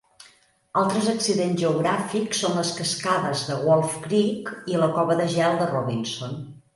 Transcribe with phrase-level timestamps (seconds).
[0.79, 5.69] Altres accidents geogràfics són les cascades de Wolf Creek i la cova de gel de
[5.73, 6.35] Robinson.